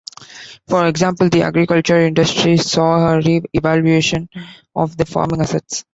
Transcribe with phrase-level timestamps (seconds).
[0.67, 4.29] For example, the agriculture industry saw a re-evaluation
[4.75, 5.85] of their farming assets.